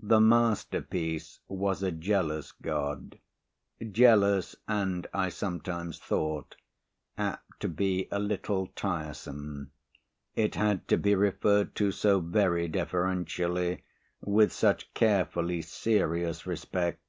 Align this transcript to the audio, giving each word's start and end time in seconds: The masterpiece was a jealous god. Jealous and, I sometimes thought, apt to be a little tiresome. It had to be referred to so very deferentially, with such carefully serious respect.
The 0.00 0.18
masterpiece 0.20 1.38
was 1.46 1.84
a 1.84 1.92
jealous 1.92 2.50
god. 2.50 3.20
Jealous 3.92 4.56
and, 4.66 5.06
I 5.14 5.28
sometimes 5.28 6.00
thought, 6.00 6.56
apt 7.16 7.60
to 7.60 7.68
be 7.68 8.08
a 8.10 8.18
little 8.18 8.66
tiresome. 8.74 9.70
It 10.34 10.56
had 10.56 10.88
to 10.88 10.96
be 10.96 11.14
referred 11.14 11.76
to 11.76 11.92
so 11.92 12.18
very 12.18 12.66
deferentially, 12.66 13.84
with 14.20 14.52
such 14.52 14.92
carefully 14.94 15.62
serious 15.62 16.44
respect. 16.44 17.02